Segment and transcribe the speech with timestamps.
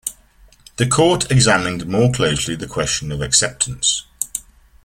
[0.77, 4.07] The court examined more closely the question of acceptance.